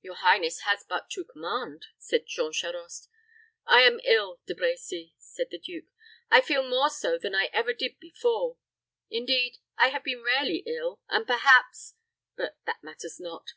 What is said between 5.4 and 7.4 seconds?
the duke. "I feel more so than